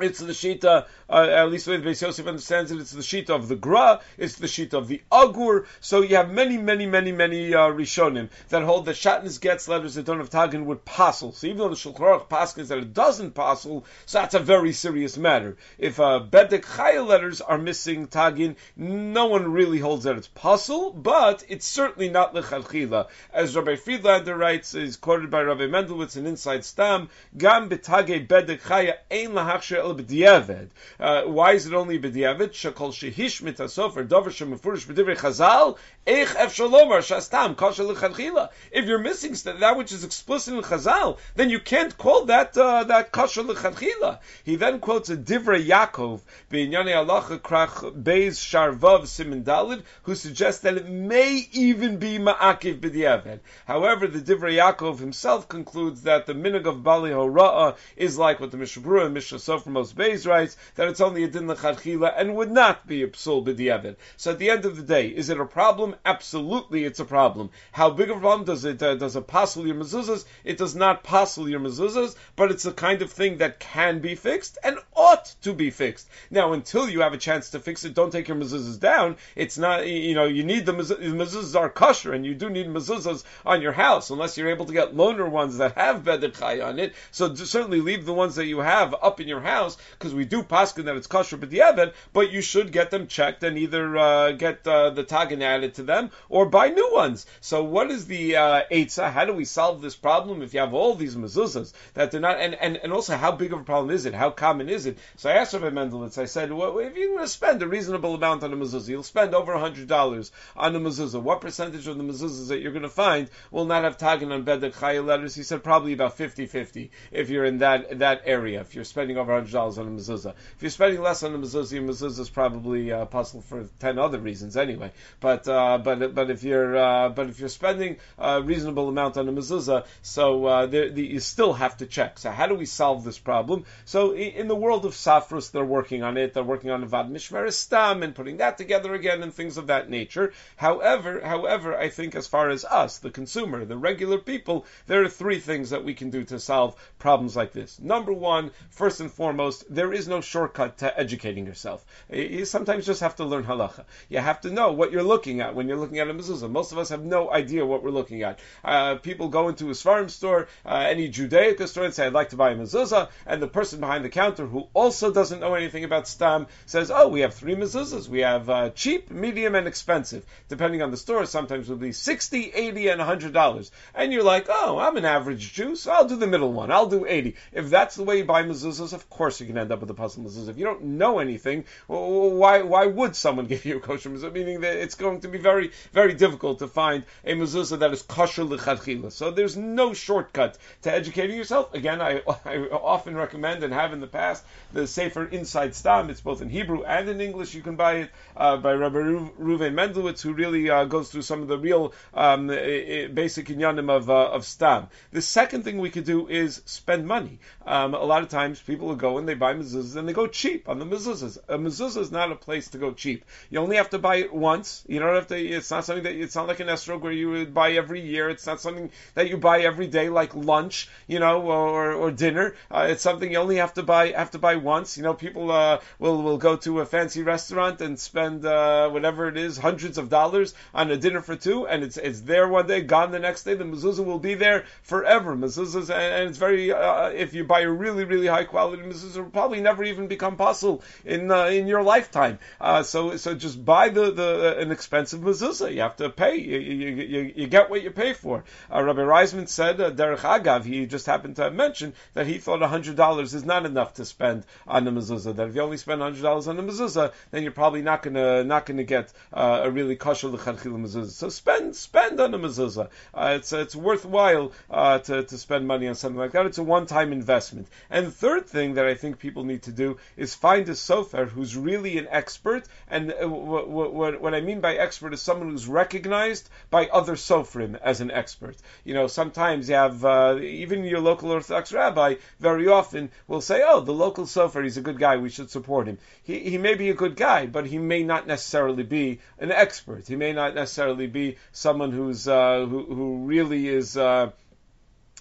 It's 0.00 0.20
the 0.20 0.32
shita, 0.32 0.86
uh, 1.10 1.12
at 1.12 1.50
least 1.50 1.66
the 1.66 1.72
way 1.72 1.76
the 1.76 1.90
Beis 1.90 2.00
Yosef 2.00 2.26
understands 2.26 2.72
it, 2.72 2.80
it's 2.80 2.92
the 2.92 3.02
shita 3.02 3.28
of 3.28 3.48
the 3.48 3.56
Gra, 3.56 4.00
it's 4.16 4.36
the 4.36 4.46
shita 4.46 4.72
of 4.72 4.88
the 4.88 5.02
Agur. 5.12 5.66
So 5.80 6.00
you 6.00 6.16
have 6.16 6.30
many, 6.30 6.56
many, 6.56 6.86
many, 6.86 7.12
many 7.12 7.52
uh, 7.52 7.68
Rishonim 7.68 8.30
that 8.48 8.62
hold 8.62 8.86
that 8.86 8.96
Shatnez 8.96 9.38
Getz 9.38 9.68
letters 9.68 9.94
that 9.96 10.06
don't 10.06 10.18
have 10.18 10.30
Tagin 10.30 10.64
would 10.64 10.86
passel. 10.86 11.32
So 11.32 11.46
even 11.46 11.58
though 11.58 11.68
the 11.68 11.74
Shulchan 11.74 12.26
Aruch 12.26 12.68
that 12.68 12.78
it 12.78 12.94
doesn't 12.94 13.32
passel, 13.32 13.84
so 14.06 14.18
that's 14.18 14.34
a 14.34 14.38
very 14.38 14.72
serious 14.72 15.18
matter. 15.18 15.58
If 15.76 16.00
uh, 16.00 16.24
Bedek 16.26 16.62
Chaya 16.62 17.06
letters 17.06 17.42
are 17.42 17.58
missing 17.58 18.06
Tagin, 18.06 18.56
no 18.74 19.26
one 19.26 19.52
really 19.52 19.78
holds 19.78 20.04
that 20.04 20.16
it's 20.16 20.28
passel, 20.28 20.90
but 20.90 21.44
it's 21.50 21.66
certainly 21.66 22.08
not 22.08 22.34
Lechalchila. 22.34 23.08
As 23.30 23.54
Rabbi 23.54 23.76
Friedlander 23.76 24.36
writes, 24.36 24.74
is 24.74 24.96
quoted 24.96 25.30
by 25.30 25.42
Rabbi 25.42 25.66
Mendelowitz 25.66 26.16
in 26.16 26.26
Inside 26.26 26.64
Stam, 26.64 27.10
Gam 27.36 27.68
Betage 27.68 28.26
Bedek 28.26 28.62
Chaya 28.62 28.94
Ein 29.10 29.34
Uh, 29.82 31.22
why 31.22 31.52
is 31.52 31.66
it 31.66 31.74
only 31.74 31.98
b'diavad? 31.98 32.50
Shekol 32.50 32.92
shehish 32.92 33.42
shemufurish 33.42 34.86
b'divrei 34.86 35.16
chazal 35.16 35.76
eich 36.06 36.26
efshalomar 36.26 37.00
shastam. 37.00 38.48
If 38.70 38.86
you're 38.86 38.98
missing 38.98 39.34
that 39.60 39.76
which 39.76 39.92
is 39.92 40.04
explicit 40.04 40.54
in 40.54 40.62
chazal, 40.62 41.18
then 41.34 41.50
you 41.50 41.60
can't 41.60 41.96
call 41.96 42.26
that 42.26 42.56
uh, 42.56 42.84
that 42.84 43.12
kasha 43.12 43.42
l'chadchila. 43.42 44.18
He 44.44 44.56
then 44.56 44.80
quotes 44.80 45.10
a 45.10 45.16
divrei 45.16 45.66
Yaakov 45.66 46.20
b'inyane 46.50 46.92
alacha 46.92 47.38
krach 47.38 48.02
beis 48.02 48.38
sharvav 48.38 49.06
simin 49.06 49.82
who 50.02 50.14
suggests 50.14 50.62
that 50.62 50.76
it 50.76 50.88
may 50.88 51.48
even 51.52 51.98
be 51.98 52.18
ma'akiv 52.18 52.80
b'diavad. 52.80 53.40
However, 53.66 54.06
the 54.06 54.20
divrei 54.20 54.58
Yaakov 54.58 54.98
himself 54.98 55.48
concludes 55.48 56.02
that 56.02 56.26
the 56.26 56.34
minig 56.34 56.66
of 56.66 56.82
bali 56.82 57.10
hora'ah 57.10 57.76
is 57.96 58.18
like 58.18 58.40
what 58.40 58.50
the 58.50 58.56
Mishabura 58.56 59.04
and 59.06 59.14
Mishnah 59.14 59.38
most 59.72 59.96
writes 59.98 60.56
that 60.74 60.88
it's 60.88 61.00
only 61.00 61.24
a 61.24 61.28
din 61.28 61.46
lecharchila 61.46 62.12
and 62.16 62.36
would 62.36 62.50
not 62.50 62.86
be 62.86 63.02
a 63.02 63.08
psul 63.08 63.44
b'diavad. 63.44 63.96
So 64.16 64.32
at 64.32 64.38
the 64.38 64.50
end 64.50 64.64
of 64.64 64.76
the 64.76 64.82
day, 64.82 65.08
is 65.08 65.30
it 65.30 65.40
a 65.40 65.46
problem? 65.46 65.96
Absolutely, 66.04 66.84
it's 66.84 67.00
a 67.00 67.04
problem. 67.04 67.50
How 67.72 67.90
big 67.90 68.10
of 68.10 68.18
a 68.18 68.20
problem 68.20 68.44
does 68.44 68.64
it 68.64 68.82
uh, 68.82 68.94
does 68.96 69.16
it 69.16 69.26
passel 69.26 69.66
your 69.66 69.76
mezuzahs? 69.76 70.24
It 70.44 70.58
does 70.58 70.74
not 70.74 71.04
passel 71.04 71.48
your 71.48 71.60
mezuzahs, 71.60 72.16
but 72.36 72.50
it's 72.50 72.64
the 72.64 72.72
kind 72.72 73.02
of 73.02 73.10
thing 73.10 73.38
that 73.38 73.60
can 73.60 74.00
be 74.00 74.14
fixed 74.14 74.58
and 74.62 74.78
ought 74.94 75.34
to 75.42 75.52
be 75.52 75.70
fixed. 75.70 76.08
Now, 76.30 76.52
until 76.52 76.88
you 76.88 77.00
have 77.00 77.12
a 77.12 77.18
chance 77.18 77.50
to 77.50 77.60
fix 77.60 77.84
it, 77.84 77.94
don't 77.94 78.10
take 78.10 78.28
your 78.28 78.36
mezuzahs 78.36 78.78
down. 78.78 79.16
It's 79.36 79.58
not 79.58 79.86
you 79.86 80.14
know 80.14 80.24
you 80.24 80.44
need 80.44 80.66
the 80.66 80.72
mezuzahs 80.72 81.58
are 81.58 81.70
kosher 81.70 82.12
and 82.12 82.26
you 82.26 82.34
do 82.34 82.50
need 82.50 82.66
mezuzahs 82.66 83.24
on 83.46 83.62
your 83.62 83.72
house 83.72 84.10
unless 84.10 84.36
you're 84.36 84.50
able 84.50 84.66
to 84.66 84.72
get 84.72 84.94
loaner 84.94 85.30
ones 85.30 85.58
that 85.58 85.76
have 85.76 86.02
bedek 86.02 86.32
on 86.66 86.78
it. 86.78 86.94
So 87.10 87.34
certainly 87.34 87.80
leave 87.80 88.04
the 88.04 88.12
ones 88.12 88.36
that 88.36 88.46
you 88.46 88.58
have 88.60 88.94
up 89.02 89.20
in 89.20 89.28
your 89.28 89.40
house 89.40 89.61
house 89.62 89.76
because 89.92 90.14
we 90.14 90.24
do 90.24 90.42
paskin 90.42 90.84
that 90.84 90.96
it's 90.96 91.06
kosher 91.06 91.38
b'diavad, 91.38 91.92
but 92.12 92.32
you 92.32 92.42
should 92.42 92.72
get 92.72 92.90
them 92.90 93.06
checked 93.06 93.42
and 93.42 93.56
either 93.58 93.96
uh, 93.96 94.32
get 94.32 94.66
uh, 94.66 94.90
the 94.90 95.04
tagin 95.04 95.42
added 95.42 95.74
to 95.74 95.82
them 95.82 96.10
or 96.28 96.46
buy 96.46 96.68
new 96.68 96.92
ones. 96.92 97.26
So 97.40 97.62
what 97.64 97.90
is 97.90 98.06
the 98.06 98.36
uh, 98.36 98.62
eitzah? 98.70 99.12
How 99.12 99.24
do 99.24 99.32
we 99.32 99.44
solve 99.44 99.82
this 99.82 99.96
problem 99.96 100.42
if 100.42 100.54
you 100.54 100.60
have 100.60 100.74
all 100.74 100.94
these 100.94 101.16
mezuzahs 101.16 101.72
that 101.94 102.10
they're 102.10 102.20
not? 102.20 102.40
And, 102.40 102.54
and, 102.54 102.76
and 102.76 102.92
also, 102.92 103.16
how 103.16 103.32
big 103.32 103.52
of 103.52 103.60
a 103.60 103.64
problem 103.64 103.94
is 103.94 104.06
it? 104.06 104.14
How 104.14 104.30
common 104.30 104.68
is 104.68 104.86
it? 104.86 104.98
So 105.16 105.30
I 105.30 105.34
asked 105.34 105.54
Rabbi 105.54 105.70
Mendelowitz. 105.70 106.18
I 106.18 106.26
said, 106.26 106.52
well, 106.52 106.78
if 106.78 106.96
you're 106.96 107.08
going 107.08 107.20
to 107.20 107.28
spend 107.28 107.62
a 107.62 107.68
reasonable 107.68 108.14
amount 108.14 108.42
on 108.42 108.52
a 108.52 108.56
mezuzah, 108.56 108.88
you'll 108.88 109.02
spend 109.02 109.34
over 109.34 109.56
hundred 109.56 109.88
dollars 109.88 110.32
on 110.56 110.74
a 110.74 110.80
mezuzah. 110.80 111.22
What 111.22 111.40
percentage 111.40 111.86
of 111.86 111.96
the 111.96 112.04
mezuzahs 112.04 112.48
that 112.48 112.60
you're 112.60 112.72
going 112.72 112.82
to 112.82 112.88
find 112.88 113.30
will 113.50 113.64
not 113.64 113.84
have 113.84 113.98
tagin 113.98 114.32
on 114.32 114.44
bedek 114.44 114.74
chayil 114.74 115.04
letters? 115.04 115.34
He 115.34 115.42
said 115.42 115.62
probably 115.62 115.92
about 115.92 116.18
50-50 116.18 116.90
if 117.10 117.30
you're 117.30 117.44
in 117.44 117.58
that 117.58 117.98
that 117.98 118.22
area. 118.24 118.60
If 118.60 118.74
you're 118.74 118.84
spending 118.84 119.16
over 119.16 119.32
hundred 119.32 119.51
dollars 119.52 119.78
on 119.78 119.86
a 119.86 119.90
mezuzah. 119.90 120.34
If 120.56 120.62
you're 120.62 120.70
spending 120.70 121.00
less 121.00 121.22
on 121.22 121.34
a 121.34 121.38
mezuzah, 121.38 121.72
your 121.72 121.82
mezuzah 121.82 122.20
is 122.20 122.30
probably 122.30 122.92
uh, 122.92 123.04
possible 123.06 123.42
for 123.42 123.68
ten 123.78 123.98
other 123.98 124.18
reasons 124.18 124.56
anyway. 124.56 124.92
But 125.20 125.46
uh, 125.46 125.78
but 125.78 126.14
but 126.14 126.30
if 126.30 126.42
you're 126.42 126.76
uh, 126.76 127.08
but 127.10 127.28
if 127.28 127.40
you're 127.40 127.48
spending 127.48 127.98
a 128.18 128.42
reasonable 128.42 128.88
amount 128.88 129.16
on 129.16 129.28
a 129.28 129.32
mezuzah, 129.32 129.86
so 130.02 130.46
uh, 130.46 130.66
the, 130.66 130.90
you 130.96 131.20
still 131.20 131.52
have 131.52 131.76
to 131.78 131.86
check. 131.86 132.18
So 132.18 132.30
how 132.30 132.46
do 132.46 132.54
we 132.54 132.66
solve 132.66 133.04
this 133.04 133.18
problem? 133.18 133.64
So 133.84 134.14
in 134.14 134.48
the 134.48 134.56
world 134.56 134.84
of 134.84 134.92
Safrus, 134.92 135.50
they're 135.50 135.64
working 135.64 136.02
on 136.02 136.16
it. 136.16 136.34
They're 136.34 136.42
working 136.42 136.70
on 136.70 136.84
Vad 136.86 137.10
Mishmer 137.10 137.52
Stam 137.52 138.02
and 138.02 138.14
putting 138.14 138.38
that 138.38 138.58
together 138.58 138.94
again 138.94 139.22
and 139.22 139.32
things 139.32 139.56
of 139.56 139.66
that 139.66 139.90
nature. 139.90 140.32
However, 140.56 141.20
however, 141.20 141.76
I 141.76 141.88
think 141.88 142.14
as 142.14 142.26
far 142.26 142.48
as 142.48 142.64
us, 142.64 142.98
the 142.98 143.10
consumer, 143.10 143.64
the 143.64 143.76
regular 143.76 144.18
people, 144.18 144.64
there 144.86 145.02
are 145.02 145.08
three 145.08 145.40
things 145.40 145.70
that 145.70 145.84
we 145.84 145.94
can 145.94 146.10
do 146.10 146.24
to 146.24 146.38
solve 146.38 146.76
problems 146.98 147.36
like 147.36 147.52
this. 147.52 147.80
Number 147.80 148.12
one, 148.12 148.50
first 148.70 149.00
and 149.00 149.10
foremost, 149.10 149.41
there 149.70 149.92
is 149.92 150.08
no 150.08 150.20
shortcut 150.20 150.78
to 150.78 150.98
educating 150.98 151.46
yourself. 151.46 151.84
You 152.10 152.44
sometimes 152.44 152.86
just 152.86 153.00
have 153.00 153.16
to 153.16 153.24
learn 153.24 153.44
halacha. 153.44 153.84
You 154.08 154.18
have 154.18 154.40
to 154.42 154.50
know 154.50 154.72
what 154.72 154.92
you're 154.92 155.02
looking 155.02 155.40
at 155.40 155.54
when 155.54 155.68
you're 155.68 155.78
looking 155.78 155.98
at 155.98 156.08
a 156.08 156.14
mezuzah. 156.14 156.50
Most 156.50 156.72
of 156.72 156.78
us 156.78 156.90
have 156.90 157.04
no 157.04 157.30
idea 157.30 157.66
what 157.66 157.82
we're 157.82 157.90
looking 157.90 158.22
at. 158.22 158.38
Uh, 158.64 158.96
people 158.96 159.28
go 159.28 159.48
into 159.48 159.68
a 159.68 159.72
svarim 159.72 160.10
store, 160.10 160.48
uh, 160.64 160.86
any 160.88 161.08
Judaic 161.08 161.66
store, 161.66 161.84
and 161.84 161.94
say, 161.94 162.06
"I'd 162.06 162.12
like 162.12 162.30
to 162.30 162.36
buy 162.36 162.50
a 162.50 162.56
mezuzah," 162.56 163.08
and 163.26 163.42
the 163.42 163.48
person 163.48 163.80
behind 163.80 164.04
the 164.04 164.08
counter, 164.08 164.46
who 164.46 164.68
also 164.74 165.12
doesn't 165.12 165.40
know 165.40 165.54
anything 165.54 165.84
about 165.84 166.06
stam, 166.06 166.46
says, 166.66 166.90
"Oh, 166.90 167.08
we 167.08 167.20
have 167.20 167.34
three 167.34 167.54
mezuzahs. 167.54 168.08
We 168.08 168.20
have 168.20 168.48
uh, 168.48 168.70
cheap, 168.70 169.10
medium, 169.10 169.54
and 169.54 169.66
expensive. 169.66 170.24
Depending 170.48 170.82
on 170.82 170.90
the 170.90 170.96
store, 170.96 171.26
sometimes 171.26 171.68
will 171.68 171.76
be 171.76 171.92
60 171.92 172.52
80 172.52 172.88
and 172.88 173.00
$100. 173.00 173.70
And 173.94 174.12
you're 174.12 174.22
like, 174.22 174.46
oh, 174.48 174.78
I'm 174.78 174.96
an 174.96 175.04
average 175.04 175.52
Jew, 175.52 175.76
so 175.76 175.92
I'll 175.92 176.06
do 176.06 176.16
the 176.16 176.26
middle 176.26 176.52
one. 176.52 176.70
I'll 176.70 176.86
do 176.86 177.06
80. 177.06 177.36
If 177.52 177.70
that's 177.70 177.96
the 177.96 178.04
way 178.04 178.18
you 178.18 178.24
buy 178.24 178.42
mezuzahs, 178.42 178.92
of 178.92 179.08
course 179.10 179.31
you 179.40 179.46
can 179.46 179.58
end 179.58 179.72
up 179.72 179.80
with 179.80 179.90
a 179.90 179.94
pasul 179.94 180.24
mezuzah. 180.24 180.48
If 180.48 180.58
you 180.58 180.64
don't 180.64 180.82
know 180.82 181.18
anything, 181.18 181.64
why 181.86 182.62
why 182.62 182.86
would 182.86 183.16
someone 183.16 183.46
give 183.52 183.64
you 183.64 183.76
a 183.78 183.80
kosher 183.80 184.10
mezuzah? 184.10 184.32
Meaning 184.32 184.60
that 184.60 184.76
it's 184.76 184.94
going 184.94 185.20
to 185.20 185.28
be 185.28 185.38
very 185.38 185.70
very 185.92 186.14
difficult 186.14 186.58
to 186.60 186.68
find 186.68 187.04
a 187.24 187.34
mezuzah 187.34 187.78
that 187.78 187.92
is 187.92 188.02
kosher 188.02 188.44
lechatchila. 188.44 189.12
So 189.12 189.30
there's 189.30 189.56
no 189.56 189.94
shortcut 189.94 190.58
to 190.82 190.92
educating 190.92 191.36
yourself. 191.36 191.74
Again, 191.74 192.00
I, 192.00 192.22
I 192.44 192.58
often 192.70 193.14
recommend 193.16 193.62
and 193.64 193.72
have 193.72 193.92
in 193.92 194.00
the 194.00 194.06
past 194.06 194.44
the 194.72 194.86
Sefer 194.86 195.24
Inside 195.26 195.74
Stam. 195.74 196.10
It's 196.10 196.20
both 196.20 196.42
in 196.42 196.48
Hebrew 196.48 196.82
and 196.84 197.08
in 197.08 197.20
English. 197.20 197.54
You 197.54 197.62
can 197.62 197.76
buy 197.76 197.94
it 197.94 198.10
uh, 198.36 198.56
by 198.56 198.72
Rabbi 198.72 198.98
Reuven 198.98 199.74
Mendelowitz, 199.74 200.22
who 200.22 200.32
really 200.32 200.70
uh, 200.70 200.84
goes 200.84 201.10
through 201.10 201.22
some 201.22 201.42
of 201.42 201.48
the 201.48 201.58
real 201.58 201.92
um, 202.14 202.48
basic 202.48 203.46
inyanim 203.46 203.90
of 203.90 204.10
uh, 204.10 204.30
of 204.30 204.44
Stam. 204.44 204.88
The 205.12 205.22
second 205.22 205.64
thing 205.64 205.78
we 205.78 205.90
could 205.90 206.04
do 206.04 206.28
is 206.28 206.62
spend 206.64 207.06
money. 207.06 207.38
Um, 207.66 207.94
a 207.94 208.04
lot 208.04 208.22
of 208.22 208.28
times 208.28 208.60
people 208.60 208.88
will 208.88 208.96
go 208.96 209.18
and 209.22 209.28
they 209.28 209.34
buy 209.34 209.54
mezuzahs 209.54 209.94
and 209.94 210.08
they 210.08 210.12
go 210.12 210.26
cheap 210.26 210.68
on 210.68 210.80
the 210.80 210.84
mezuzahs. 210.84 211.38
A 211.48 211.56
mezuzah 211.56 212.00
is 212.00 212.10
not 212.10 212.32
a 212.32 212.34
place 212.34 212.68
to 212.70 212.78
go 212.78 212.92
cheap. 212.92 213.24
You 213.50 213.60
only 213.60 213.76
have 213.76 213.90
to 213.90 213.98
buy 213.98 214.16
it 214.16 214.34
once. 214.34 214.84
You 214.88 214.98
don't 214.98 215.14
have 215.14 215.28
to. 215.28 215.38
It's 215.38 215.70
not 215.70 215.84
something 215.84 216.02
that 216.04 216.14
it's 216.14 216.34
not 216.34 216.48
like 216.48 216.58
an 216.58 216.66
esrog 216.66 217.02
where 217.02 217.12
you 217.12 217.30
would 217.30 217.54
buy 217.54 217.72
every 217.72 218.00
year. 218.00 218.28
It's 218.28 218.46
not 218.46 218.60
something 218.60 218.90
that 219.14 219.28
you 219.28 219.36
buy 219.36 219.60
every 219.60 219.86
day 219.86 220.08
like 220.08 220.34
lunch, 220.34 220.88
you 221.06 221.20
know, 221.20 221.42
or 221.42 221.92
or 221.92 222.10
dinner. 222.10 222.56
Uh, 222.68 222.88
it's 222.90 223.02
something 223.02 223.30
you 223.30 223.38
only 223.38 223.56
have 223.56 223.74
to 223.74 223.84
buy 223.84 224.10
have 224.10 224.32
to 224.32 224.38
buy 224.38 224.56
once. 224.56 224.96
You 224.96 225.04
know, 225.04 225.14
people 225.14 225.52
uh, 225.52 225.80
will 226.00 226.20
will 226.20 226.38
go 226.38 226.56
to 226.56 226.80
a 226.80 226.86
fancy 226.86 227.22
restaurant 227.22 227.80
and 227.80 227.98
spend 227.98 228.44
uh, 228.44 228.88
whatever 228.90 229.28
it 229.28 229.36
is, 229.36 229.56
hundreds 229.56 229.98
of 229.98 230.08
dollars 230.08 230.54
on 230.74 230.90
a 230.90 230.96
dinner 230.96 231.20
for 231.20 231.36
two, 231.36 231.68
and 231.68 231.84
it's 231.84 231.96
it's 231.96 232.22
there 232.22 232.48
one 232.48 232.66
day, 232.66 232.80
gone 232.80 233.12
the 233.12 233.20
next 233.20 233.44
day. 233.44 233.54
The 233.54 233.64
mezuzah 233.64 234.04
will 234.04 234.18
be 234.18 234.34
there 234.34 234.64
forever. 234.82 235.36
Mezuzahs, 235.36 235.90
and, 235.90 236.28
it's 236.28 236.38
very 236.38 236.72
uh, 236.72 237.08
if 237.10 237.34
you 237.34 237.44
buy 237.44 237.60
a 237.60 237.70
really 237.70 238.04
really 238.04 238.26
high 238.26 238.44
quality 238.44 238.82
mezuzah, 238.82 239.11
probably 239.32 239.60
never 239.60 239.84
even 239.84 240.06
become 240.06 240.36
possible 240.36 240.82
in 241.04 241.30
uh, 241.30 241.46
in 241.46 241.66
your 241.66 241.82
lifetime. 241.82 242.38
Uh, 242.60 242.82
so 242.82 243.16
so 243.16 243.34
just 243.34 243.64
buy 243.64 243.88
the 243.88 244.10
the 244.12 244.58
an 244.58 244.70
expensive 244.70 245.20
mezuzah. 245.20 245.72
You 245.72 245.80
have 245.80 245.96
to 245.96 246.10
pay. 246.10 246.36
You, 246.36 246.58
you, 246.58 246.88
you, 246.88 247.32
you 247.36 247.46
get 247.46 247.70
what 247.70 247.82
you 247.82 247.90
pay 247.90 248.12
for. 248.12 248.44
Uh, 248.72 248.82
Rabbi 248.82 249.00
Reisman 249.00 249.48
said, 249.48 249.80
uh, 249.80 249.90
Derech 249.90 250.18
Agav, 250.18 250.64
he 250.64 250.86
just 250.86 251.06
happened 251.06 251.36
to 251.36 251.50
mention 251.50 251.92
that 252.14 252.26
he 252.26 252.38
thought 252.38 252.62
hundred 252.62 252.96
dollars 252.96 253.34
is 253.34 253.44
not 253.44 253.66
enough 253.66 253.94
to 253.94 254.04
spend 254.04 254.44
on 254.66 254.84
the 254.84 254.90
mezuzah. 254.90 255.34
That 255.36 255.48
if 255.48 255.54
you 255.54 255.62
only 255.62 255.76
spend 255.76 256.00
hundred 256.00 256.22
dollars 256.22 256.48
on 256.48 256.56
the 256.56 256.62
mezuzah, 256.62 257.12
then 257.30 257.42
you're 257.42 257.52
probably 257.52 257.82
not 257.82 258.02
gonna 258.02 258.44
not 258.44 258.66
gonna 258.66 258.84
get 258.84 259.12
uh, 259.32 259.60
a 259.64 259.70
really 259.70 259.96
kosher 259.96 260.28
lechatchila 260.28 260.80
mezuzah. 260.80 261.10
So 261.10 261.28
spend 261.28 261.76
spend 261.76 262.20
on 262.20 262.30
the 262.30 262.38
mezuzah. 262.38 262.88
Uh, 263.14 263.34
it's 263.36 263.52
it's 263.52 263.76
worthwhile 263.76 264.52
uh, 264.70 264.98
to 264.98 265.24
to 265.24 265.38
spend 265.38 265.66
money 265.66 265.88
on 265.88 265.94
something 265.94 266.18
like 266.18 266.32
that. 266.32 266.46
It's 266.46 266.58
a 266.58 266.62
one 266.62 266.86
time 266.86 267.12
investment. 267.12 267.68
And 267.90 268.06
the 268.06 268.10
third 268.10 268.46
thing 268.46 268.74
that 268.74 268.86
I 268.86 268.91
think 268.94 269.18
people 269.18 269.44
need 269.44 269.62
to 269.62 269.72
do 269.72 269.98
is 270.16 270.34
find 270.34 270.68
a 270.68 270.72
sofer 270.72 271.28
who's 271.28 271.56
really 271.56 271.98
an 271.98 272.08
expert. 272.10 272.66
And 272.88 273.12
uh, 273.12 273.28
what, 273.28 273.68
what, 273.68 274.20
what 274.20 274.34
I 274.34 274.40
mean 274.40 274.60
by 274.60 274.74
expert 274.74 275.12
is 275.14 275.22
someone 275.22 275.50
who's 275.50 275.66
recognized 275.66 276.48
by 276.70 276.86
other 276.88 277.14
sofrim 277.14 277.78
as 277.82 278.00
an 278.00 278.10
expert. 278.10 278.56
You 278.84 278.94
know, 278.94 279.06
sometimes 279.06 279.68
you 279.68 279.74
have 279.74 280.04
uh, 280.04 280.38
even 280.40 280.84
your 280.84 281.00
local 281.00 281.30
Orthodox 281.30 281.72
rabbi 281.72 282.16
very 282.40 282.68
often 282.68 283.10
will 283.28 283.40
say, 283.40 283.62
"Oh, 283.66 283.80
the 283.80 283.92
local 283.92 284.24
sofer, 284.24 284.62
he's 284.62 284.76
a 284.76 284.82
good 284.82 284.98
guy. 284.98 285.16
We 285.16 285.30
should 285.30 285.50
support 285.50 285.86
him." 285.86 285.98
He 286.22 286.38
he 286.50 286.58
may 286.58 286.74
be 286.74 286.90
a 286.90 286.94
good 286.94 287.16
guy, 287.16 287.46
but 287.46 287.66
he 287.66 287.78
may 287.78 288.02
not 288.02 288.26
necessarily 288.26 288.82
be 288.82 289.20
an 289.38 289.52
expert. 289.52 290.08
He 290.08 290.16
may 290.16 290.32
not 290.32 290.54
necessarily 290.54 291.06
be 291.06 291.36
someone 291.52 291.92
who's 291.92 292.28
uh, 292.28 292.66
who 292.66 292.84
who 292.84 293.26
really 293.26 293.68
is. 293.68 293.96
Uh, 293.96 294.30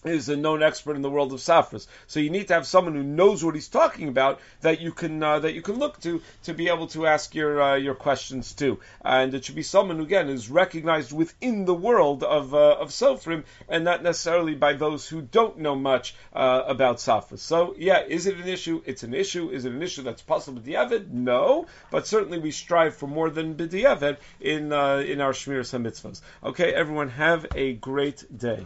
is 0.03 0.29
a 0.29 0.36
known 0.36 0.63
expert 0.63 0.96
in 0.96 1.01
the 1.01 1.10
world 1.10 1.34
of 1.34 1.39
safrus. 1.39 1.88
So 2.08 2.20
you 2.20 2.29
need 2.29 2.48
to 2.48 2.53
have 2.53 2.65
someone 2.65 2.96
who 2.96 3.03
knows 3.03 3.43
what 3.43 3.55
he's 3.55 3.67
talking 3.67 4.08
about 4.08 4.39
that 4.62 4.81
you 4.81 4.91
can 4.91 5.22
uh, 5.22 5.39
that 5.39 5.53
you 5.53 5.62
can 5.62 5.77
look 5.77 6.00
to 6.01 6.22
to 6.43 6.53
be 6.53 6.70
able 6.70 6.88
to 6.88 7.05
ask 7.05 7.36
your 7.36 7.62
uh, 7.62 7.75
your 7.75 7.96
questions 7.96 8.53
to. 8.53 8.79
And 9.03 9.34
it 9.34 9.46
should 9.46 9.55
be 9.55 9.63
someone 9.63 9.98
who 9.98 10.03
again 10.03 10.29
is 10.29 10.50
recognized 10.50 11.12
within 11.12 11.65
the 11.65 11.74
world 11.74 12.24
of 12.24 12.53
uh, 12.53 12.77
of 12.79 12.89
sofrim 12.89 13.43
and 13.70 13.84
not 13.84 14.03
necessarily 14.03 14.55
by 14.55 14.74
those 14.74 15.08
who 15.08 15.22
don't 15.22 15.60
know 15.60 15.75
much 15.75 16.15
uh, 16.34 16.63
about 16.65 16.98
safrus. 16.98 17.39
So 17.39 17.75
yeah, 17.77 18.03
is 18.08 18.25
it 18.25 18.38
an 18.38 18.48
issue? 18.48 18.81
It's 18.86 19.03
an 19.03 19.13
issue. 19.13 19.50
Is 19.50 19.65
it 19.65 19.72
an 19.72 19.84
issue 19.84 20.03
that's 20.03 20.22
possible 20.22 20.62
b'diavad? 20.62 21.10
No, 21.12 21.67
but 21.91 22.08
certainly 22.08 22.39
we 22.39 22.51
strive 22.51 22.96
for 22.96 23.08
more 23.08 23.29
than 23.29 23.55
b'diavad 23.55 24.17
in 24.39 24.74
uh, 24.74 24.98
in 24.98 25.22
our 25.22 25.34
shmiras 25.34 25.72
mitzvahs. 25.79 26.22
Okay, 26.43 26.74
everyone, 26.74 27.10
have 27.10 27.46
a 27.55 27.74
great 27.74 28.25
day. 28.36 28.65